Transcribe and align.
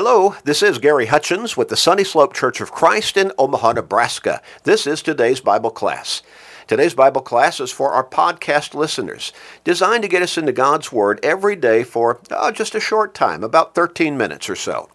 Hello, 0.00 0.36
this 0.44 0.62
is 0.62 0.78
Gary 0.78 1.06
Hutchins 1.06 1.56
with 1.56 1.70
the 1.70 1.76
Sunny 1.76 2.04
Slope 2.04 2.32
Church 2.32 2.60
of 2.60 2.70
Christ 2.70 3.16
in 3.16 3.32
Omaha, 3.36 3.72
Nebraska. 3.72 4.40
This 4.62 4.86
is 4.86 5.02
today's 5.02 5.40
Bible 5.40 5.72
class. 5.72 6.22
Today's 6.68 6.92
Bible 6.92 7.22
class 7.22 7.60
is 7.60 7.70
for 7.70 7.92
our 7.92 8.04
podcast 8.04 8.74
listeners, 8.74 9.32
designed 9.64 10.02
to 10.02 10.08
get 10.08 10.20
us 10.20 10.36
into 10.36 10.52
God's 10.52 10.92
Word 10.92 11.18
every 11.22 11.56
day 11.56 11.82
for 11.82 12.20
oh, 12.30 12.50
just 12.50 12.74
a 12.74 12.80
short 12.80 13.14
time, 13.14 13.42
about 13.42 13.74
13 13.74 14.18
minutes 14.18 14.50
or 14.50 14.54
so. 14.54 14.90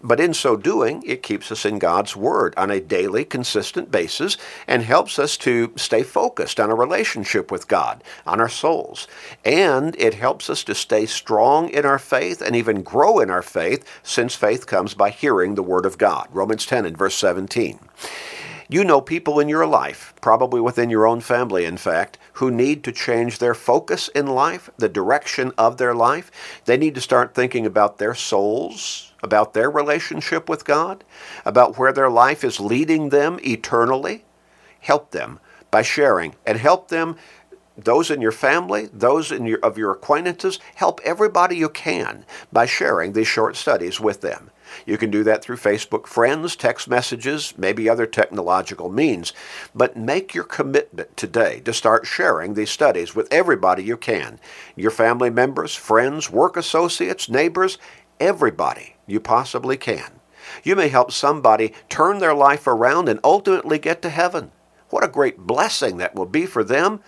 But 0.00 0.20
in 0.20 0.34
so 0.34 0.56
doing, 0.56 1.02
it 1.04 1.24
keeps 1.24 1.50
us 1.50 1.64
in 1.64 1.80
God's 1.80 2.14
Word 2.14 2.54
on 2.56 2.70
a 2.70 2.78
daily, 2.78 3.24
consistent 3.24 3.90
basis 3.90 4.36
and 4.68 4.84
helps 4.84 5.18
us 5.18 5.36
to 5.38 5.72
stay 5.74 6.04
focused 6.04 6.60
on 6.60 6.70
a 6.70 6.76
relationship 6.76 7.50
with 7.50 7.66
God, 7.66 8.04
on 8.24 8.40
our 8.40 8.48
souls. 8.48 9.08
And 9.44 9.96
it 9.98 10.14
helps 10.14 10.48
us 10.48 10.62
to 10.62 10.76
stay 10.76 11.06
strong 11.06 11.70
in 11.70 11.84
our 11.84 11.98
faith 11.98 12.40
and 12.40 12.54
even 12.54 12.82
grow 12.82 13.18
in 13.18 13.30
our 13.30 13.42
faith, 13.42 13.84
since 14.04 14.36
faith 14.36 14.68
comes 14.68 14.94
by 14.94 15.10
hearing 15.10 15.56
the 15.56 15.64
Word 15.64 15.86
of 15.86 15.98
God. 15.98 16.28
Romans 16.30 16.66
10 16.66 16.86
and 16.86 16.96
verse 16.96 17.16
17. 17.16 17.80
You 18.68 18.82
know 18.82 19.00
people 19.00 19.38
in 19.38 19.48
your 19.48 19.66
life, 19.66 20.12
probably 20.20 20.60
within 20.60 20.90
your 20.90 21.06
own 21.06 21.20
family, 21.20 21.64
in 21.64 21.76
fact, 21.76 22.18
who 22.34 22.50
need 22.50 22.82
to 22.84 22.92
change 22.92 23.38
their 23.38 23.54
focus 23.54 24.08
in 24.08 24.26
life, 24.26 24.70
the 24.76 24.88
direction 24.88 25.52
of 25.56 25.76
their 25.76 25.94
life. 25.94 26.32
They 26.64 26.76
need 26.76 26.96
to 26.96 27.00
start 27.00 27.32
thinking 27.32 27.64
about 27.64 27.98
their 27.98 28.14
souls, 28.14 29.12
about 29.22 29.54
their 29.54 29.70
relationship 29.70 30.48
with 30.48 30.64
God, 30.64 31.04
about 31.44 31.78
where 31.78 31.92
their 31.92 32.10
life 32.10 32.42
is 32.42 32.58
leading 32.58 33.10
them 33.10 33.38
eternally. 33.44 34.24
Help 34.80 35.12
them 35.12 35.38
by 35.70 35.82
sharing 35.82 36.34
and 36.44 36.58
help 36.58 36.88
them 36.88 37.16
those 37.76 38.10
in 38.10 38.20
your 38.20 38.32
family, 38.32 38.88
those 38.92 39.30
in 39.30 39.46
your, 39.46 39.58
of 39.60 39.78
your 39.78 39.92
acquaintances, 39.92 40.58
help 40.74 41.00
everybody 41.04 41.56
you 41.56 41.68
can 41.68 42.24
by 42.52 42.66
sharing 42.66 43.12
these 43.12 43.28
short 43.28 43.54
studies 43.54 44.00
with 44.00 44.22
them. 44.22 44.50
You 44.84 44.98
can 44.98 45.10
do 45.10 45.24
that 45.24 45.42
through 45.42 45.56
Facebook 45.56 46.06
friends, 46.06 46.56
text 46.56 46.88
messages, 46.88 47.54
maybe 47.56 47.88
other 47.88 48.06
technological 48.06 48.90
means. 48.90 49.32
But 49.74 49.96
make 49.96 50.34
your 50.34 50.44
commitment 50.44 51.16
today 51.16 51.60
to 51.60 51.72
start 51.72 52.06
sharing 52.06 52.54
these 52.54 52.70
studies 52.70 53.14
with 53.14 53.32
everybody 53.32 53.82
you 53.82 53.96
can 53.96 54.38
your 54.74 54.90
family 54.90 55.30
members, 55.30 55.74
friends, 55.74 56.30
work 56.30 56.56
associates, 56.56 57.28
neighbors, 57.28 57.78
everybody 58.20 58.96
you 59.06 59.20
possibly 59.20 59.76
can. 59.76 60.20
You 60.62 60.76
may 60.76 60.88
help 60.88 61.12
somebody 61.12 61.72
turn 61.88 62.18
their 62.18 62.34
life 62.34 62.66
around 62.66 63.08
and 63.08 63.20
ultimately 63.24 63.78
get 63.78 64.02
to 64.02 64.10
heaven. 64.10 64.52
What 64.90 65.04
a 65.04 65.08
great 65.08 65.38
blessing 65.38 65.96
that 65.96 66.14
will 66.14 66.26
be 66.26 66.46
for 66.46 66.62
them, 66.62 67.00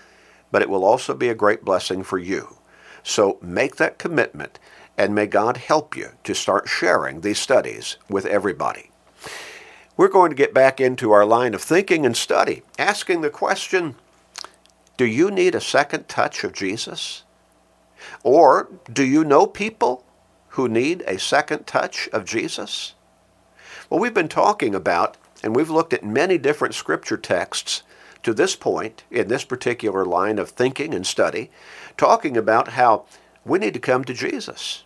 but 0.50 0.62
it 0.62 0.69
will 0.69 0.84
also 0.84 1.14
be 1.14 1.28
a 1.28 1.34
great 1.34 1.64
blessing 1.64 2.03
for 2.03 2.19
you. 2.19 2.58
So 3.03 3.38
make 3.41 3.77
that 3.77 3.98
commitment 3.98 4.58
and 4.98 5.14
may 5.14 5.28
God 5.28 5.56
help 5.56 5.96
you 5.96 6.10
to 6.24 6.34
start 6.34 6.68
sharing 6.68 7.20
these 7.20 7.38
studies 7.38 7.96
with 8.10 8.27
everybody. 8.27 8.91
We're 9.96 10.08
going 10.08 10.30
to 10.30 10.36
get 10.36 10.52
back 10.52 10.80
into 10.80 11.12
our 11.12 11.24
line 11.24 11.54
of 11.54 11.62
thinking 11.62 12.04
and 12.04 12.16
study, 12.16 12.62
asking 12.78 13.20
the 13.20 13.30
question 13.30 13.94
Do 14.96 15.06
you 15.06 15.30
need 15.30 15.54
a 15.54 15.60
second 15.60 16.08
touch 16.08 16.42
of 16.42 16.52
Jesus? 16.52 17.22
Or 18.24 18.69
do 18.92 19.04
you 19.04 19.24
know 19.24 19.46
people 19.46 20.04
who 20.50 20.69
need 20.69 21.04
a 21.06 21.19
second 21.19 21.66
touch 21.66 22.08
of 22.08 22.24
Jesus? 22.24 22.94
Well, 23.88 24.00
we've 24.00 24.14
been 24.14 24.28
talking 24.28 24.74
about, 24.74 25.16
and 25.42 25.54
we've 25.54 25.70
looked 25.70 25.92
at 25.92 26.04
many 26.04 26.38
different 26.38 26.74
scripture 26.74 27.16
texts 27.16 27.82
to 28.24 28.34
this 28.34 28.56
point 28.56 29.04
in 29.10 29.28
this 29.28 29.44
particular 29.44 30.04
line 30.04 30.38
of 30.38 30.50
thinking 30.50 30.92
and 30.92 31.06
study, 31.06 31.50
talking 31.96 32.36
about 32.36 32.69
how 32.69 33.04
we 33.44 33.60
need 33.60 33.74
to 33.74 33.80
come 33.80 34.04
to 34.04 34.12
Jesus. 34.12 34.84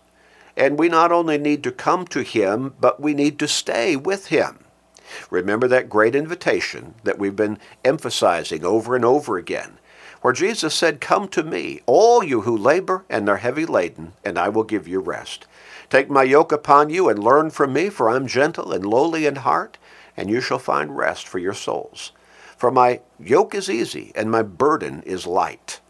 And 0.56 0.78
we 0.78 0.88
not 0.88 1.12
only 1.12 1.38
need 1.38 1.62
to 1.64 1.72
come 1.72 2.06
to 2.08 2.22
Him, 2.22 2.74
but 2.80 3.00
we 3.00 3.14
need 3.14 3.38
to 3.38 3.48
stay 3.48 3.96
with 3.96 4.26
Him. 4.26 4.58
Remember 5.30 5.68
that 5.68 5.90
great 5.90 6.14
invitation 6.14 6.94
that 7.04 7.18
we've 7.18 7.36
been 7.36 7.58
emphasizing 7.84 8.64
over 8.64 8.96
and 8.96 9.04
over 9.04 9.36
again, 9.36 9.78
where 10.20 10.32
Jesus 10.32 10.74
said, 10.74 11.00
Come 11.00 11.28
to 11.28 11.42
me, 11.42 11.80
all 11.86 12.22
you 12.22 12.42
who 12.42 12.56
labor 12.56 13.04
and 13.08 13.28
are 13.28 13.38
heavy 13.38 13.66
laden, 13.66 14.12
and 14.24 14.38
I 14.38 14.48
will 14.48 14.64
give 14.64 14.88
you 14.88 15.00
rest. 15.00 15.46
Take 15.90 16.08
my 16.08 16.22
yoke 16.22 16.52
upon 16.52 16.88
you 16.88 17.08
and 17.08 17.22
learn 17.22 17.50
from 17.50 17.72
me, 17.72 17.90
for 17.90 18.08
I'm 18.08 18.26
gentle 18.26 18.72
and 18.72 18.86
lowly 18.86 19.26
in 19.26 19.36
heart, 19.36 19.76
and 20.16 20.30
you 20.30 20.40
shall 20.40 20.58
find 20.58 20.96
rest 20.96 21.28
for 21.28 21.38
your 21.38 21.54
souls. 21.54 22.12
For 22.56 22.70
my 22.70 23.00
yoke 23.18 23.54
is 23.54 23.68
easy 23.68 24.12
and 24.14 24.30
my 24.30 24.42
burden 24.42 25.02
is 25.02 25.26
light. 25.26 25.80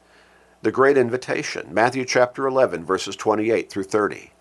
The 0.62 0.72
great 0.72 0.96
invitation, 0.96 1.74
Matthew 1.74 2.04
chapter 2.04 2.46
11, 2.46 2.84
verses 2.84 3.14
28 3.14 3.68
through 3.68 3.84
30. 3.84 4.31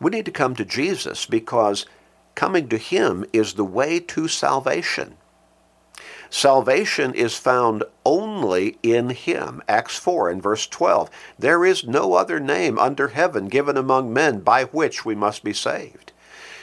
We 0.00 0.10
need 0.10 0.24
to 0.24 0.32
come 0.32 0.54
to 0.56 0.64
Jesus 0.64 1.26
because 1.26 1.86
coming 2.34 2.68
to 2.68 2.78
Him 2.78 3.24
is 3.32 3.54
the 3.54 3.64
way 3.64 4.00
to 4.00 4.28
salvation. 4.28 5.16
Salvation 6.30 7.12
is 7.12 7.36
found 7.36 7.82
only 8.04 8.78
in 8.82 9.10
Him. 9.10 9.62
Acts 9.68 9.96
4 9.96 10.30
and 10.30 10.42
verse 10.42 10.66
12. 10.66 11.10
There 11.38 11.64
is 11.64 11.84
no 11.84 12.14
other 12.14 12.38
name 12.38 12.78
under 12.78 13.08
heaven 13.08 13.48
given 13.48 13.76
among 13.76 14.12
men 14.12 14.40
by 14.40 14.64
which 14.64 15.04
we 15.04 15.14
must 15.14 15.42
be 15.42 15.52
saved. 15.52 16.12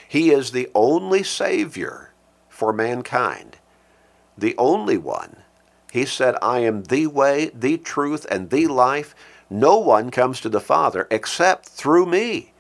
He 0.07 0.31
is 0.31 0.51
the 0.51 0.69
only 0.73 1.21
Savior 1.21 2.11
for 2.47 2.71
mankind, 2.71 3.57
the 4.37 4.55
only 4.57 4.97
one. 4.97 5.37
He 5.91 6.05
said, 6.05 6.35
I 6.41 6.59
am 6.59 6.83
the 6.83 7.07
way, 7.07 7.51
the 7.53 7.77
truth, 7.77 8.25
and 8.31 8.49
the 8.49 8.67
life. 8.67 9.13
No 9.49 9.77
one 9.77 10.11
comes 10.11 10.39
to 10.41 10.49
the 10.49 10.61
Father 10.61 11.07
except 11.11 11.67
through 11.67 12.05
me. 12.05 12.53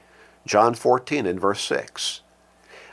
John 0.47 0.73
14 0.73 1.25
and 1.25 1.39
verse 1.39 1.61
6. 1.61 2.21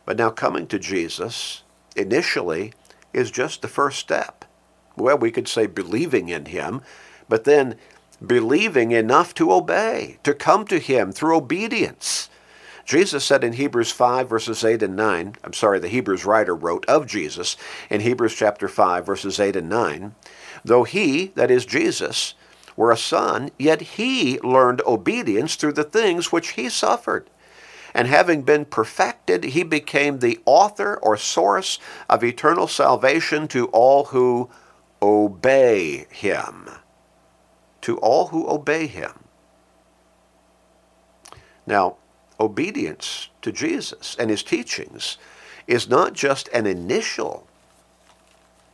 But 0.05 0.19
now 0.19 0.31
coming 0.31 0.67
to 0.67 0.79
Jesus 0.79 1.63
initially 1.97 2.75
is 3.13 3.31
just 3.31 3.63
the 3.63 3.69
first 3.69 3.99
step. 3.99 4.45
Well, 4.97 5.17
we 5.17 5.31
could 5.31 5.49
say 5.49 5.67
believing 5.67 6.29
in 6.29 6.47
him, 6.47 6.83
but 7.29 7.45
then 7.45 7.77
believing 8.25 8.91
enough 8.91 9.35
to 9.35 9.53
obey, 9.53 10.19
to 10.25 10.35
come 10.35 10.67
to 10.67 10.79
him 10.79 11.13
through 11.13 11.37
obedience. 11.37 12.29
Jesus 12.85 13.25
said 13.25 13.43
in 13.43 13.55
Hebrews 13.55 13.91
5, 13.93 14.29
verses 14.29 14.63
8 14.63 14.83
and 14.83 14.97
9, 14.97 15.37
I'm 15.43 15.53
sorry, 15.53 15.79
the 15.79 15.89
Hebrews 15.89 16.27
writer 16.27 16.55
wrote 16.55 16.85
of 16.87 17.07
Jesus 17.07 17.57
in 17.89 18.01
Hebrews 18.03 18.35
chapter 18.35 18.69
5, 18.69 19.07
verses 19.07 19.41
8 19.41 19.57
and 19.57 19.69
9, 19.69 20.15
though 20.65 20.85
he, 20.85 21.29
that 21.29 21.51
is 21.51 21.65
Jesus, 21.65 22.35
were 22.77 22.91
a 22.91 22.97
son, 22.97 23.51
yet 23.59 23.81
he 23.81 24.39
learned 24.41 24.83
obedience 24.87 25.55
through 25.55 25.73
the 25.73 25.85
things 25.85 26.31
which 26.31 26.51
he 26.51 26.69
suffered 26.69 27.31
and 27.95 28.09
having 28.09 28.43
been 28.43 28.65
perfected, 28.65 29.45
he 29.45 29.63
became 29.63 30.19
the 30.19 30.41
author 30.45 30.97
or 30.97 31.17
source 31.17 31.79
of 32.11 32.25
eternal 32.25 32.67
salvation 32.67 33.47
to 33.49 33.67
all 33.69 34.07
who 34.07 34.51
obey 35.01 36.07
him. 36.11 36.69
To 37.83 37.97
all 37.99 38.29
who 38.29 38.49
obey 38.49 38.89
him. 38.89 39.13
Now, 41.67 41.97
obedience 42.41 43.29
to 43.43 43.53
Jesus 43.53 44.17
and 44.19 44.29
his 44.29 44.43
teachings 44.43 45.17
is 45.69 45.89
not 45.89 46.15
just 46.15 46.49
an 46.49 46.67
initial 46.67 47.47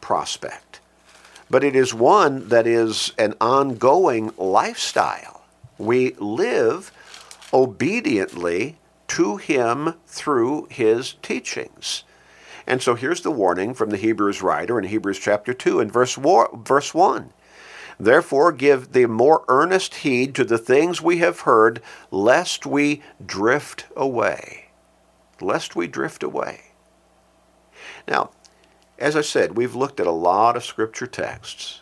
prospect, 0.01 0.81
but 1.51 1.63
it 1.63 1.77
is 1.77 1.93
one 1.93 2.49
that 2.49 2.67
is 2.67 3.13
an 3.19 3.35
ongoing 3.41 4.33
lifestyle. 4.39 5.43
We 5.79 6.15
live 6.15 6.91
obediently 7.53 8.77
to 9.11 9.37
him 9.37 9.95
through 10.07 10.69
his 10.71 11.15
teachings. 11.23 12.05
And 12.67 12.81
so 12.81 12.95
here's 12.95 13.23
the 13.23 13.31
warning 13.31 13.75
from 13.75 13.91
the 13.91 13.97
Hebrews 13.97 14.41
writer 14.41 14.79
in 14.79 14.85
Hebrews 14.85 15.19
chapter 15.19 15.53
2 15.53 15.81
and 15.81 15.93
verse, 15.93 16.15
verse 16.15 16.95
1. 16.95 17.33
Therefore, 17.99 18.53
give 18.53 18.93
the 18.93 19.07
more 19.07 19.45
earnest 19.49 19.97
heed 19.97 20.35
to 20.37 20.45
the 20.45 20.59
things 20.59 21.03
we 21.03 21.19
have 21.19 21.41
heard, 21.41 21.83
lest 22.13 22.65
we 22.65 23.03
drift 23.25 23.87
away. 23.97 24.69
Lest 25.41 25.75
we 25.75 25.89
drift 25.89 26.23
away. 26.23 26.61
Now, 28.07 28.31
as 28.99 29.17
I 29.17 29.23
said, 29.23 29.57
we've 29.57 29.75
looked 29.75 29.99
at 29.99 30.07
a 30.07 30.13
lot 30.13 30.57
of 30.57 30.65
scripture 30.65 31.09
texts. 31.09 31.81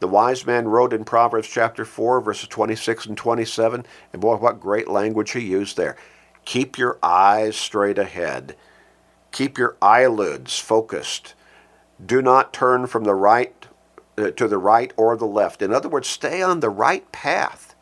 The 0.00 0.08
wise 0.08 0.46
man 0.46 0.66
wrote 0.66 0.92
in 0.92 1.04
Proverbs 1.04 1.46
chapter 1.46 1.84
4, 1.84 2.22
verses 2.22 2.48
26 2.48 3.06
and 3.06 3.16
27, 3.16 3.86
and 4.12 4.22
boy, 4.22 4.36
what 4.36 4.58
great 4.58 4.88
language 4.88 5.32
he 5.32 5.40
used 5.40 5.76
there. 5.76 5.96
Keep 6.44 6.78
your 6.78 6.98
eyes 7.02 7.56
straight 7.56 7.98
ahead. 7.98 8.56
Keep 9.30 9.58
your 9.58 9.76
eyelids 9.80 10.58
focused. 10.58 11.34
Do 12.04 12.20
not 12.20 12.52
turn 12.52 12.86
from 12.86 13.04
the 13.04 13.14
right 13.14 13.54
uh, 14.18 14.30
to 14.32 14.48
the 14.48 14.58
right 14.58 14.92
or 14.96 15.16
the 15.16 15.26
left. 15.26 15.62
In 15.62 15.72
other 15.72 15.88
words, 15.88 16.08
stay 16.08 16.42
on 16.42 16.60
the 16.60 16.68
right 16.68 17.10
path, 17.12 17.74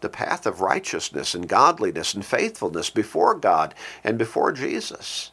the 0.00 0.08
path 0.08 0.46
of 0.46 0.60
righteousness 0.60 1.34
and 1.34 1.48
godliness 1.48 2.12
and 2.12 2.24
faithfulness 2.24 2.90
before 2.90 3.34
God 3.34 3.74
and 4.04 4.18
before 4.18 4.52
Jesus. 4.52 5.30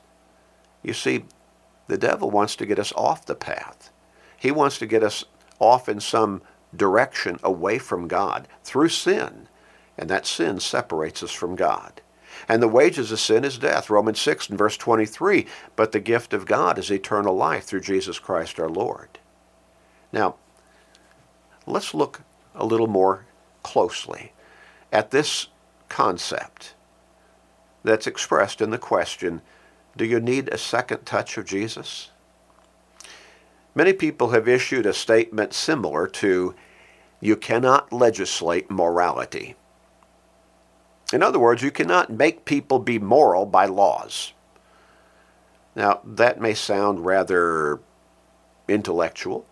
You 0.81 0.93
see, 0.93 1.25
the 1.87 1.97
devil 1.97 2.29
wants 2.29 2.55
to 2.57 2.65
get 2.65 2.79
us 2.79 2.93
off 2.95 3.25
the 3.25 3.35
path. 3.35 3.91
He 4.37 4.51
wants 4.51 4.77
to 4.77 4.85
get 4.85 5.03
us 5.03 5.25
off 5.59 5.89
in 5.89 5.99
some 5.99 6.41
direction 6.75 7.39
away 7.43 7.79
from 7.79 8.07
God 8.07 8.47
through 8.63 8.89
sin, 8.89 9.47
and 9.97 10.09
that 10.09 10.25
sin 10.25 10.59
separates 10.59 11.23
us 11.23 11.31
from 11.31 11.55
God. 11.55 12.01
And 12.47 12.61
the 12.61 12.67
wages 12.67 13.11
of 13.11 13.19
sin 13.19 13.43
is 13.43 13.57
death, 13.57 13.89
Romans 13.89 14.19
6 14.21 14.49
and 14.49 14.57
verse 14.57 14.77
23. 14.77 15.45
But 15.75 15.91
the 15.91 15.99
gift 15.99 16.33
of 16.33 16.45
God 16.45 16.77
is 16.77 16.91
eternal 16.91 17.35
life 17.35 17.65
through 17.65 17.81
Jesus 17.81 18.19
Christ 18.19 18.59
our 18.59 18.69
Lord. 18.69 19.19
Now, 20.11 20.35
let's 21.65 21.93
look 21.93 22.21
a 22.55 22.65
little 22.65 22.87
more 22.87 23.25
closely 23.63 24.33
at 24.91 25.11
this 25.11 25.47
concept 25.87 26.73
that's 27.83 28.07
expressed 28.07 28.61
in 28.61 28.69
the 28.69 28.77
question, 28.77 29.41
do 29.95 30.05
you 30.05 30.19
need 30.19 30.49
a 30.49 30.57
second 30.57 31.05
touch 31.05 31.37
of 31.37 31.45
Jesus? 31.45 32.11
Many 33.75 33.93
people 33.93 34.29
have 34.29 34.47
issued 34.47 34.85
a 34.85 34.93
statement 34.93 35.53
similar 35.53 36.07
to, 36.07 36.55
you 37.21 37.35
cannot 37.35 37.93
legislate 37.93 38.69
morality. 38.71 39.55
In 41.11 41.23
other 41.23 41.39
words, 41.39 41.63
you 41.63 41.71
cannot 41.71 42.11
make 42.11 42.45
people 42.45 42.79
be 42.79 42.99
moral 42.99 43.45
by 43.45 43.65
laws. 43.65 44.33
Now, 45.75 46.01
that 46.03 46.39
may 46.39 46.53
sound 46.53 47.05
rather 47.05 47.79
intellectual, 48.67 49.45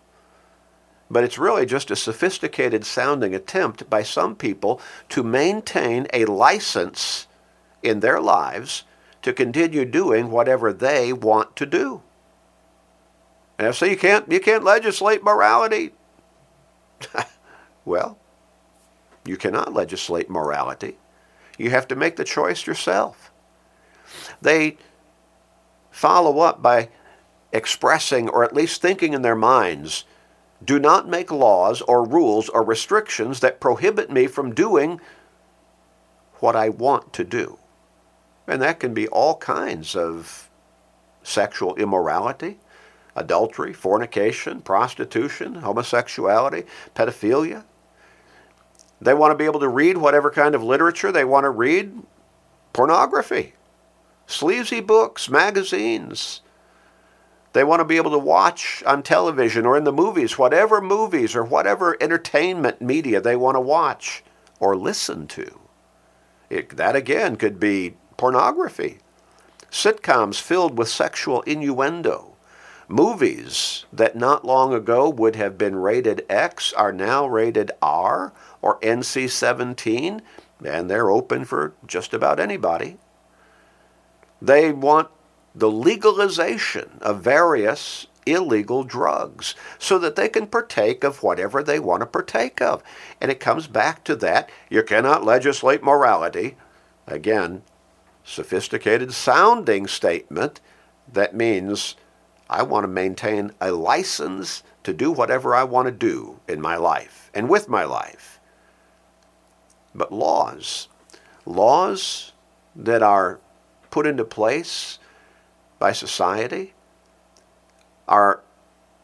but 1.10 1.24
it's 1.24 1.38
really 1.38 1.66
just 1.66 1.90
a 1.90 1.96
sophisticated 1.96 2.84
sounding 2.84 3.34
attempt 3.34 3.88
by 3.88 4.02
some 4.02 4.36
people 4.36 4.80
to 5.08 5.22
maintain 5.22 6.06
a 6.12 6.26
license 6.26 7.26
in 7.82 8.00
their 8.00 8.20
lives 8.20 8.84
to 9.22 9.32
continue 9.32 9.84
doing 9.84 10.30
whatever 10.30 10.72
they 10.72 11.12
want 11.12 11.56
to 11.56 11.66
do. 11.66 12.02
And 13.58 13.74
so 13.74 13.86
you 13.86 13.96
can't 13.96 14.30
you 14.30 14.38
can't 14.38 14.62
legislate 14.62 15.24
morality. 15.24 15.92
well, 17.84 18.18
you 19.24 19.36
cannot 19.36 19.72
legislate 19.72 20.30
morality. 20.30 20.96
You 21.58 21.70
have 21.70 21.88
to 21.88 21.96
make 21.96 22.16
the 22.16 22.24
choice 22.24 22.66
yourself. 22.66 23.30
They 24.40 24.78
follow 25.90 26.38
up 26.38 26.62
by 26.62 26.88
expressing 27.52 28.28
or 28.28 28.44
at 28.44 28.54
least 28.54 28.80
thinking 28.80 29.12
in 29.12 29.22
their 29.22 29.36
minds 29.36 30.04
do 30.64 30.78
not 30.78 31.08
make 31.08 31.30
laws 31.30 31.80
or 31.82 32.04
rules 32.04 32.48
or 32.48 32.62
restrictions 32.64 33.40
that 33.40 33.60
prohibit 33.60 34.10
me 34.10 34.26
from 34.26 34.54
doing 34.54 35.00
what 36.40 36.56
I 36.56 36.68
want 36.68 37.12
to 37.14 37.24
do. 37.24 37.58
And 38.46 38.62
that 38.62 38.80
can 38.80 38.94
be 38.94 39.06
all 39.08 39.36
kinds 39.36 39.94
of 39.94 40.48
sexual 41.22 41.76
immorality, 41.76 42.58
adultery, 43.14 43.72
fornication, 43.72 44.60
prostitution, 44.60 45.56
homosexuality, 45.56 46.64
pedophilia. 46.94 47.64
They 49.00 49.14
want 49.14 49.30
to 49.32 49.38
be 49.38 49.44
able 49.44 49.60
to 49.60 49.68
read 49.68 49.96
whatever 49.96 50.30
kind 50.30 50.54
of 50.54 50.62
literature 50.62 51.12
they 51.12 51.24
want 51.24 51.44
to 51.44 51.50
read, 51.50 52.02
pornography, 52.72 53.54
sleazy 54.26 54.80
books, 54.80 55.28
magazines. 55.28 56.40
They 57.52 57.64
want 57.64 57.80
to 57.80 57.84
be 57.84 57.96
able 57.96 58.10
to 58.10 58.18
watch 58.18 58.82
on 58.86 59.02
television 59.02 59.64
or 59.66 59.76
in 59.76 59.84
the 59.84 59.92
movies, 59.92 60.38
whatever 60.38 60.80
movies 60.80 61.34
or 61.34 61.44
whatever 61.44 61.96
entertainment 62.00 62.82
media 62.82 63.20
they 63.20 63.36
want 63.36 63.56
to 63.56 63.60
watch 63.60 64.22
or 64.60 64.76
listen 64.76 65.26
to. 65.28 65.60
It, 66.50 66.70
that 66.76 66.96
again 66.96 67.36
could 67.36 67.60
be 67.60 67.96
pornography, 68.16 68.98
sitcoms 69.70 70.40
filled 70.40 70.76
with 70.76 70.88
sexual 70.88 71.42
innuendo. 71.42 72.36
Movies 72.88 73.84
that 73.92 74.16
not 74.16 74.46
long 74.46 74.72
ago 74.72 75.10
would 75.10 75.36
have 75.36 75.58
been 75.58 75.76
rated 75.76 76.24
X 76.28 76.72
are 76.72 76.92
now 76.92 77.26
rated 77.26 77.70
R 77.82 78.32
or 78.62 78.80
NC 78.80 79.30
17, 79.30 80.22
and 80.64 80.90
they're 80.90 81.10
open 81.10 81.44
for 81.44 81.74
just 81.86 82.12
about 82.12 82.40
anybody. 82.40 82.98
They 84.40 84.72
want 84.72 85.08
the 85.54 85.70
legalization 85.70 86.98
of 87.00 87.22
various 87.22 88.06
illegal 88.26 88.84
drugs 88.84 89.54
so 89.78 89.98
that 89.98 90.16
they 90.16 90.28
can 90.28 90.46
partake 90.46 91.02
of 91.02 91.22
whatever 91.22 91.62
they 91.62 91.80
want 91.80 92.00
to 92.00 92.06
partake 92.06 92.60
of. 92.60 92.82
And 93.20 93.30
it 93.30 93.40
comes 93.40 93.66
back 93.66 94.04
to 94.04 94.16
that 94.16 94.50
you 94.68 94.82
cannot 94.82 95.24
legislate 95.24 95.82
morality. 95.82 96.56
Again, 97.06 97.62
sophisticated 98.22 99.12
sounding 99.12 99.86
statement 99.86 100.60
that 101.10 101.34
means 101.34 101.96
I 102.50 102.62
want 102.62 102.84
to 102.84 102.88
maintain 102.88 103.52
a 103.60 103.72
license 103.72 104.62
to 104.84 104.92
do 104.92 105.10
whatever 105.10 105.54
I 105.54 105.64
want 105.64 105.86
to 105.86 105.92
do 105.92 106.40
in 106.46 106.60
my 106.60 106.76
life 106.76 107.30
and 107.34 107.48
with 107.48 107.68
my 107.68 107.84
life. 107.84 108.37
But 109.98 110.12
laws, 110.12 110.88
laws 111.44 112.32
that 112.76 113.02
are 113.02 113.40
put 113.90 114.06
into 114.06 114.24
place 114.24 115.00
by 115.80 115.92
society 115.92 116.74
are 118.06 118.40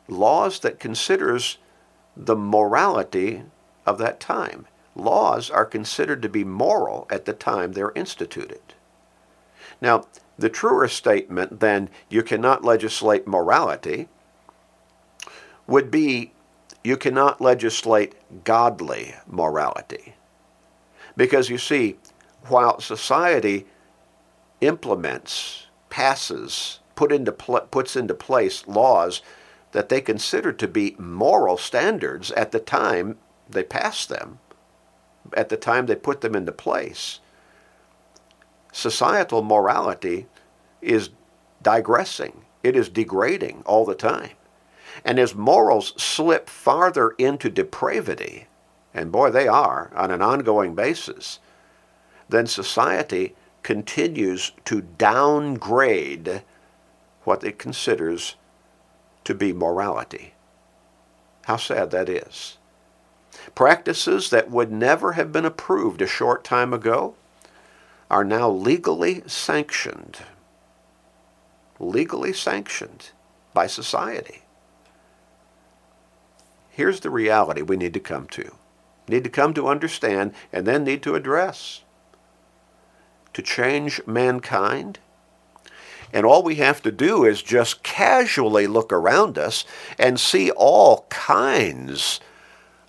laws 0.06 0.60
that 0.60 0.78
considers 0.78 1.58
the 2.16 2.36
morality 2.36 3.42
of 3.84 3.98
that 3.98 4.20
time. 4.20 4.66
Laws 4.94 5.50
are 5.50 5.64
considered 5.64 6.22
to 6.22 6.28
be 6.28 6.44
moral 6.44 7.08
at 7.10 7.24
the 7.24 7.32
time 7.32 7.72
they're 7.72 7.92
instituted. 7.96 8.62
Now, 9.80 10.06
the 10.38 10.48
truer 10.48 10.86
statement 10.86 11.58
than 11.58 11.90
you 12.08 12.22
cannot 12.22 12.64
legislate 12.64 13.26
morality 13.26 14.08
would 15.66 15.90
be 15.90 16.32
you 16.84 16.96
cannot 16.96 17.40
legislate 17.40 18.14
godly 18.44 19.14
morality. 19.26 20.13
Because 21.16 21.48
you 21.48 21.58
see, 21.58 21.96
while 22.48 22.80
society 22.80 23.66
implements, 24.60 25.66
passes, 25.90 26.80
put 26.96 27.12
into 27.12 27.32
pl- 27.32 27.68
puts 27.70 27.96
into 27.96 28.14
place 28.14 28.66
laws 28.66 29.22
that 29.72 29.88
they 29.88 30.00
consider 30.00 30.52
to 30.52 30.68
be 30.68 30.94
moral 30.98 31.56
standards 31.56 32.30
at 32.32 32.52
the 32.52 32.60
time 32.60 33.18
they 33.48 33.62
pass 33.62 34.06
them, 34.06 34.38
at 35.36 35.48
the 35.48 35.56
time 35.56 35.86
they 35.86 35.96
put 35.96 36.20
them 36.20 36.34
into 36.34 36.52
place, 36.52 37.20
societal 38.72 39.42
morality 39.42 40.26
is 40.80 41.10
digressing. 41.62 42.44
It 42.62 42.76
is 42.76 42.88
degrading 42.88 43.62
all 43.66 43.84
the 43.84 43.94
time. 43.94 44.30
And 45.04 45.18
as 45.18 45.34
morals 45.34 45.92
slip 46.02 46.48
farther 46.48 47.10
into 47.18 47.50
depravity, 47.50 48.46
and 48.94 49.10
boy, 49.10 49.30
they 49.30 49.48
are 49.48 49.90
on 49.94 50.10
an 50.10 50.22
ongoing 50.22 50.74
basis, 50.74 51.40
then 52.28 52.46
society 52.46 53.34
continues 53.62 54.52
to 54.64 54.82
downgrade 54.82 56.42
what 57.24 57.42
it 57.42 57.58
considers 57.58 58.36
to 59.24 59.34
be 59.34 59.52
morality. 59.52 60.34
How 61.46 61.56
sad 61.56 61.90
that 61.90 62.08
is. 62.08 62.58
Practices 63.54 64.30
that 64.30 64.50
would 64.50 64.70
never 64.70 65.12
have 65.12 65.32
been 65.32 65.44
approved 65.44 66.00
a 66.00 66.06
short 66.06 66.44
time 66.44 66.72
ago 66.72 67.14
are 68.10 68.24
now 68.24 68.48
legally 68.48 69.22
sanctioned. 69.26 70.18
Legally 71.80 72.32
sanctioned 72.32 73.10
by 73.52 73.66
society. 73.66 74.42
Here's 76.70 77.00
the 77.00 77.10
reality 77.10 77.62
we 77.62 77.76
need 77.76 77.94
to 77.94 78.00
come 78.00 78.26
to. 78.28 78.54
Need 79.08 79.24
to 79.24 79.30
come 79.30 79.54
to 79.54 79.68
understand 79.68 80.32
and 80.52 80.66
then 80.66 80.84
need 80.84 81.02
to 81.02 81.14
address. 81.14 81.82
To 83.34 83.42
change 83.42 84.00
mankind, 84.06 85.00
and 86.14 86.24
all 86.24 86.44
we 86.44 86.54
have 86.56 86.80
to 86.82 86.92
do 86.92 87.24
is 87.24 87.42
just 87.42 87.82
casually 87.82 88.68
look 88.68 88.92
around 88.92 89.36
us 89.36 89.64
and 89.98 90.20
see 90.20 90.52
all 90.52 91.06
kinds 91.08 92.20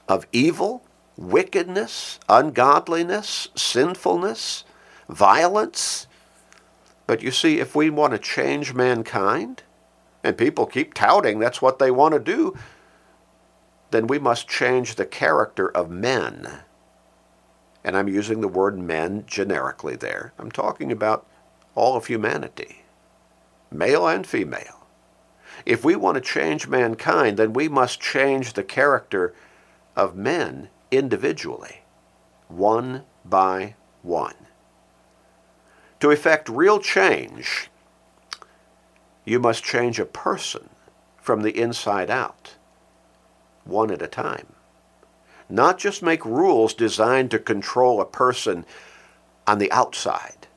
of 0.08 0.28
evil, 0.32 0.84
wickedness, 1.18 2.20
ungodliness, 2.30 3.48
sinfulness, 3.56 4.64
violence. 5.10 6.06
But 7.08 7.24
you 7.24 7.32
see, 7.32 7.60
if 7.60 7.76
we 7.76 7.90
want 7.90 8.14
to 8.14 8.20
change 8.20 8.76
mankind, 8.76 9.64
and 10.24 10.38
people 10.38 10.68
keep 10.68 10.94
touting 10.94 11.40
that's 11.40 11.62
what 11.62 11.80
they 11.80 11.90
want 11.90 12.14
to 12.14 12.20
do, 12.20 12.56
then 13.92 14.08
we 14.08 14.20
must 14.20 14.48
change 14.48 14.96
the 14.96 15.06
character 15.06 15.70
of 15.70 15.90
men. 15.90 16.60
And 17.84 17.96
I'm 17.96 18.08
using 18.08 18.42
the 18.42 18.48
word 18.48 18.78
men 18.78 19.26
generically 19.28 19.96
there. 19.96 20.34
I'm 20.40 20.52
talking 20.52 20.92
about 20.92 21.26
all 21.76 21.96
of 21.96 22.08
humanity, 22.08 22.84
male 23.72 24.08
and 24.08 24.26
female. 24.26 24.88
If 25.66 25.86
we 25.86 25.96
want 25.96 26.16
to 26.16 26.22
change 26.22 26.68
mankind, 26.68 27.38
then 27.38 27.54
we 27.54 27.68
must 27.68 28.00
change 28.00 28.54
the 28.54 28.64
character 28.64 29.34
of 29.96 30.16
men 30.16 30.70
individually, 30.92 31.84
one 32.48 33.04
by 33.24 33.76
one. 34.02 34.36
To 36.00 36.12
effect 36.12 36.50
real 36.50 36.80
change, 36.80 37.70
you 39.24 39.40
must 39.40 39.64
change 39.64 40.00
a 40.00 40.06
person 40.06 40.70
from 41.18 41.42
the 41.42 41.60
inside 41.60 42.10
out, 42.10 42.56
one 43.66 43.92
at 43.92 44.02
a 44.02 44.08
time. 44.08 44.48
Not 45.50 45.78
just 45.78 46.02
make 46.02 46.26
rules 46.26 46.74
designed 46.74 47.32
to 47.32 47.40
control 47.40 48.02
a 48.02 48.06
person 48.06 48.66
on 49.46 49.60
the 49.60 49.72
outside, 49.72 50.48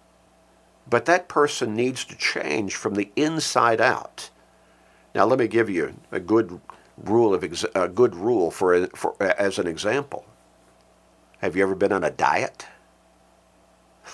but 0.88 1.04
that 1.04 1.28
person 1.28 1.74
needs 1.74 2.04
to 2.06 2.16
change 2.16 2.74
from 2.74 2.94
the 2.94 3.10
inside 3.16 3.80
out. 3.80 4.30
Now, 5.14 5.26
let 5.26 5.38
me 5.38 5.48
give 5.48 5.68
you 5.68 5.94
a 6.10 6.20
good 6.20 6.60
rule 6.96 7.34
of 7.34 7.42
a 7.74 7.88
good 7.88 8.14
rule 8.14 8.50
for, 8.50 8.86
for 8.88 9.20
as 9.20 9.58
an 9.58 9.66
example. 9.66 10.24
Have 11.38 11.54
you 11.54 11.62
ever 11.62 11.74
been 11.74 11.92
on 11.92 12.04
a 12.04 12.10
diet? 12.10 12.66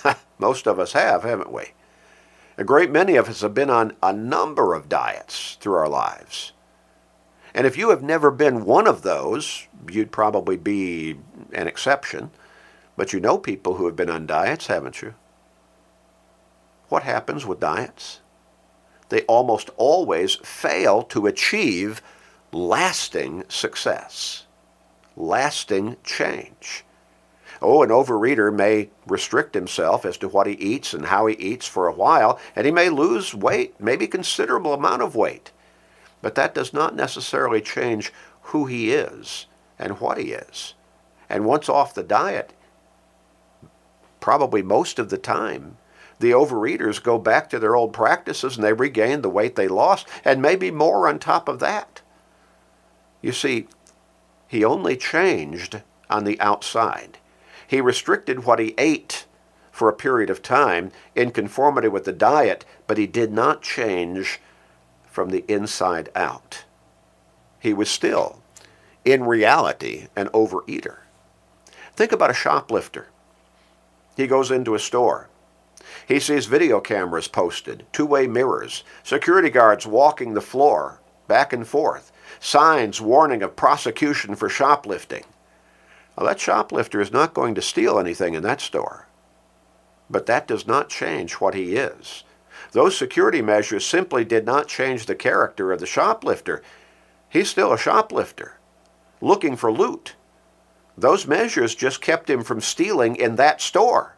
Most 0.37 0.67
of 0.67 0.79
us 0.79 0.93
have, 0.93 1.23
haven't 1.23 1.51
we? 1.51 1.71
A 2.57 2.63
great 2.63 2.91
many 2.91 3.15
of 3.15 3.27
us 3.27 3.41
have 3.41 3.53
been 3.53 3.69
on 3.69 3.95
a 4.01 4.13
number 4.13 4.73
of 4.73 4.87
diets 4.87 5.57
through 5.59 5.75
our 5.75 5.89
lives. 5.89 6.53
And 7.55 7.65
if 7.65 7.77
you 7.77 7.89
have 7.91 8.03
never 8.03 8.31
been 8.31 8.65
one 8.65 8.85
of 8.85 9.01
those, 9.01 9.65
you'd 9.89 10.11
probably 10.11 10.57
be 10.57 11.17
an 11.53 11.69
exception. 11.69 12.31
But 12.97 13.13
you 13.13 13.21
know 13.21 13.37
people 13.37 13.75
who 13.75 13.85
have 13.85 13.95
been 13.95 14.09
on 14.09 14.27
diets, 14.27 14.67
haven't 14.67 15.01
you? 15.01 15.15
What 16.89 17.03
happens 17.03 17.45
with 17.45 17.61
diets? 17.61 18.19
They 19.07 19.21
almost 19.21 19.69
always 19.77 20.35
fail 20.35 21.01
to 21.03 21.27
achieve 21.27 22.01
lasting 22.51 23.45
success, 23.47 24.45
lasting 25.15 25.95
change. 26.03 26.83
Oh, 27.61 27.83
an 27.83 27.89
overeater 27.89 28.53
may 28.53 28.89
restrict 29.07 29.55
himself 29.55 30.05
as 30.05 30.17
to 30.17 30.27
what 30.27 30.45
he 30.45 30.55
eats 30.55 30.93
and 30.93 31.05
how 31.05 31.25
he 31.27 31.35
eats 31.35 31.65
for 31.65 31.87
a 31.87 31.93
while, 31.93 32.37
and 32.53 32.65
he 32.65 32.71
may 32.71 32.89
lose 32.89 33.33
weight, 33.33 33.79
maybe 33.79 34.07
considerable 34.07 34.73
amount 34.73 35.01
of 35.01 35.15
weight. 35.15 35.51
But 36.21 36.35
that 36.35 36.55
does 36.55 36.73
not 36.73 36.95
necessarily 36.95 37.61
change 37.61 38.11
who 38.41 38.65
he 38.65 38.91
is 38.91 39.45
and 39.77 39.99
what 39.99 40.17
he 40.17 40.31
is. 40.31 40.73
And 41.29 41.45
once 41.45 41.69
off 41.69 41.93
the 41.93 42.03
diet, 42.03 42.53
probably 44.19 44.61
most 44.61 44.99
of 44.99 45.09
the 45.09 45.17
time, 45.17 45.77
the 46.19 46.31
overeaters 46.31 47.03
go 47.03 47.17
back 47.17 47.49
to 47.49 47.59
their 47.59 47.75
old 47.75 47.93
practices 47.93 48.55
and 48.55 48.63
they 48.63 48.73
regain 48.73 49.21
the 49.21 49.29
weight 49.29 49.55
they 49.55 49.67
lost 49.67 50.07
and 50.23 50.41
maybe 50.41 50.71
more 50.71 51.07
on 51.07 51.19
top 51.19 51.49
of 51.49 51.59
that. 51.59 52.01
You 53.21 53.31
see, 53.31 53.67
he 54.47 54.63
only 54.63 54.95
changed 54.95 55.81
on 56.09 56.23
the 56.23 56.39
outside. 56.39 57.17
He 57.67 57.81
restricted 57.81 58.45
what 58.45 58.59
he 58.59 58.75
ate 58.77 59.25
for 59.71 59.89
a 59.89 59.93
period 59.93 60.29
of 60.29 60.41
time 60.41 60.91
in 61.15 61.31
conformity 61.31 61.87
with 61.87 62.05
the 62.05 62.13
diet, 62.13 62.63
but 62.87 62.97
he 62.97 63.07
did 63.07 63.33
not 63.33 63.61
change 63.61 64.39
from 65.15 65.29
the 65.29 65.45
inside 65.47 66.09
out. 66.13 66.65
He 67.57 67.73
was 67.73 67.89
still, 67.89 68.43
in 69.05 69.23
reality, 69.23 70.07
an 70.13 70.27
overeater. 70.27 70.97
Think 71.95 72.11
about 72.11 72.29
a 72.29 72.33
shoplifter. 72.33 73.07
He 74.17 74.27
goes 74.27 74.51
into 74.51 74.75
a 74.75 74.79
store. 74.79 75.29
He 76.05 76.19
sees 76.19 76.47
video 76.47 76.81
cameras 76.81 77.29
posted, 77.29 77.85
two 77.93 78.05
way 78.05 78.27
mirrors, 78.27 78.83
security 79.03 79.49
guards 79.49 79.87
walking 79.87 80.33
the 80.33 80.41
floor 80.41 80.99
back 81.29 81.53
and 81.53 81.65
forth, 81.65 82.11
signs 82.41 82.99
warning 82.99 83.41
of 83.41 83.55
prosecution 83.55 84.35
for 84.35 84.49
shoplifting. 84.49 85.23
Well, 86.17 86.27
that 86.27 86.41
shoplifter 86.41 86.99
is 86.99 87.13
not 87.13 87.33
going 87.33 87.55
to 87.55 87.61
steal 87.61 87.99
anything 87.99 88.33
in 88.33 88.43
that 88.43 88.59
store. 88.59 89.07
But 90.09 90.25
that 90.25 90.45
does 90.45 90.67
not 90.67 90.89
change 90.89 91.35
what 91.35 91.55
he 91.55 91.77
is. 91.77 92.25
Those 92.75 92.97
security 92.97 93.41
measures 93.41 93.85
simply 93.85 94.25
did 94.25 94.45
not 94.45 94.67
change 94.67 95.05
the 95.05 95.15
character 95.15 95.71
of 95.71 95.79
the 95.79 95.85
shoplifter. 95.85 96.61
He's 97.29 97.49
still 97.49 97.71
a 97.71 97.77
shoplifter, 97.77 98.57
looking 99.21 99.55
for 99.55 99.71
loot. 99.71 100.15
Those 100.97 101.25
measures 101.25 101.73
just 101.73 102.01
kept 102.01 102.29
him 102.29 102.43
from 102.43 102.59
stealing 102.59 103.15
in 103.15 103.37
that 103.37 103.61
store. 103.61 104.17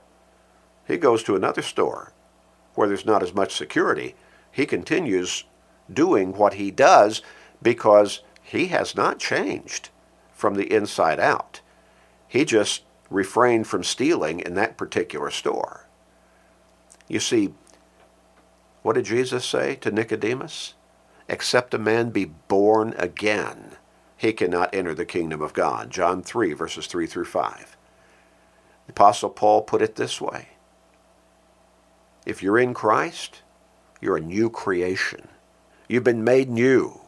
He 0.87 0.97
goes 0.97 1.21
to 1.25 1.35
another 1.35 1.61
store 1.61 2.13
where 2.73 2.87
there's 2.87 3.05
not 3.05 3.21
as 3.21 3.31
much 3.31 3.53
security. 3.53 4.15
He 4.51 4.65
continues 4.65 5.43
doing 5.93 6.33
what 6.33 6.55
he 6.55 6.71
does 6.71 7.21
because 7.61 8.21
he 8.41 8.69
has 8.69 8.95
not 8.95 9.19
changed 9.19 9.89
from 10.33 10.55
the 10.55 10.73
inside 10.73 11.19
out. 11.19 11.61
He 12.27 12.43
just 12.43 12.81
refrained 13.11 13.67
from 13.67 13.83
stealing 13.83 14.39
in 14.39 14.55
that 14.55 14.77
particular 14.77 15.29
store. 15.29 15.85
You 17.07 17.19
see, 17.19 17.53
what 18.87 18.95
did 18.95 19.03
Jesus 19.03 19.43
say 19.43 19.75
to 19.75 19.91
Nicodemus? 19.91 20.73
Except 21.27 21.73
a 21.73 21.77
man 21.77 22.09
be 22.09 22.23
born 22.23 22.95
again, 22.97 23.75
he 24.15 24.31
cannot 24.31 24.73
enter 24.73 24.93
the 24.93 25.03
kingdom 25.03 25.41
of 25.41 25.51
God. 25.51 25.89
John 25.89 26.23
3, 26.23 26.53
verses 26.53 26.87
3 26.87 27.05
through 27.05 27.25
5. 27.25 27.75
The 28.85 28.91
Apostle 28.91 29.29
Paul 29.29 29.63
put 29.63 29.81
it 29.81 29.97
this 29.97 30.21
way 30.21 30.47
If 32.25 32.41
you're 32.41 32.57
in 32.57 32.73
Christ, 32.73 33.41
you're 33.99 34.15
a 34.15 34.21
new 34.21 34.49
creation. 34.49 35.27
You've 35.89 36.05
been 36.05 36.23
made 36.23 36.49
new. 36.49 37.01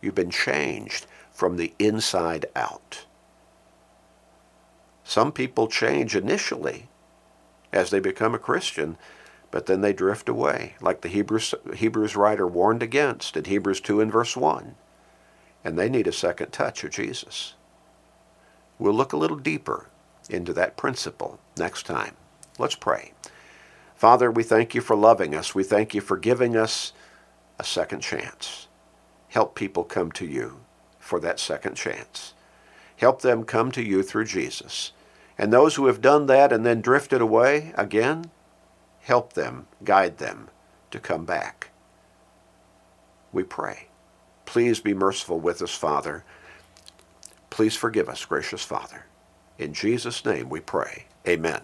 You've 0.00 0.14
been 0.14 0.30
changed 0.30 1.06
from 1.30 1.58
the 1.58 1.74
inside 1.78 2.46
out. 2.56 3.04
Some 5.04 5.30
people 5.30 5.68
change 5.68 6.16
initially 6.16 6.88
as 7.70 7.90
they 7.90 8.00
become 8.00 8.34
a 8.34 8.38
Christian, 8.38 8.96
but 9.52 9.66
then 9.66 9.82
they 9.82 9.92
drift 9.92 10.28
away, 10.28 10.74
like 10.80 11.02
the 11.02 11.08
Hebrews, 11.08 11.54
Hebrews 11.76 12.16
writer 12.16 12.46
warned 12.48 12.82
against 12.82 13.36
in 13.36 13.44
Hebrews 13.44 13.80
2 13.82 14.00
and 14.00 14.10
verse 14.10 14.34
1. 14.36 14.74
And 15.62 15.78
they 15.78 15.88
need 15.90 16.08
a 16.08 16.12
second 16.12 16.50
touch 16.50 16.82
of 16.82 16.90
Jesus. 16.90 17.54
We'll 18.78 18.94
look 18.94 19.12
a 19.12 19.18
little 19.18 19.36
deeper 19.36 19.90
into 20.30 20.54
that 20.54 20.78
principle 20.78 21.38
next 21.58 21.84
time. 21.84 22.16
Let's 22.58 22.74
pray. 22.74 23.12
Father, 23.94 24.30
we 24.30 24.42
thank 24.42 24.74
you 24.74 24.80
for 24.80 24.96
loving 24.96 25.34
us. 25.34 25.54
We 25.54 25.64
thank 25.64 25.94
you 25.94 26.00
for 26.00 26.16
giving 26.16 26.56
us 26.56 26.94
a 27.58 27.64
second 27.64 28.00
chance. 28.00 28.68
Help 29.28 29.54
people 29.54 29.84
come 29.84 30.10
to 30.12 30.26
you 30.26 30.60
for 30.98 31.20
that 31.20 31.38
second 31.38 31.74
chance. 31.74 32.32
Help 32.96 33.20
them 33.20 33.44
come 33.44 33.70
to 33.72 33.82
you 33.82 34.02
through 34.02 34.24
Jesus. 34.24 34.92
And 35.36 35.52
those 35.52 35.74
who 35.74 35.86
have 35.86 36.00
done 36.00 36.24
that 36.26 36.52
and 36.52 36.64
then 36.64 36.80
drifted 36.80 37.20
away 37.20 37.72
again, 37.76 38.30
help 39.02 39.34
them, 39.34 39.66
guide 39.84 40.18
them 40.18 40.48
to 40.90 40.98
come 40.98 41.24
back. 41.24 41.70
We 43.32 43.42
pray. 43.42 43.88
Please 44.46 44.80
be 44.80 44.94
merciful 44.94 45.40
with 45.40 45.62
us, 45.62 45.74
Father. 45.74 46.24
Please 47.50 47.76
forgive 47.76 48.08
us, 48.08 48.24
gracious 48.24 48.64
Father. 48.64 49.06
In 49.58 49.74
Jesus' 49.74 50.24
name 50.24 50.48
we 50.48 50.60
pray. 50.60 51.06
Amen. 51.28 51.62